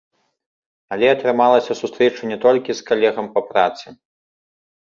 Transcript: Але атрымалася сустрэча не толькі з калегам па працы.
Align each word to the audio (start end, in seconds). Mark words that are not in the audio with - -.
Але 0.95 1.07
атрымалася 1.15 1.77
сустрэча 1.81 2.21
не 2.31 2.37
толькі 2.47 2.71
з 2.81 2.89
калегам 2.89 3.25
па 3.37 3.41
працы. 3.51 3.87